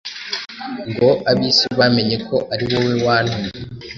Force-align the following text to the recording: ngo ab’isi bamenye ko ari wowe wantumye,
ngo 0.91 1.09
ab’isi 1.31 1.67
bamenye 1.79 2.17
ko 2.27 2.35
ari 2.53 2.65
wowe 2.71 2.93
wantumye, 3.05 3.51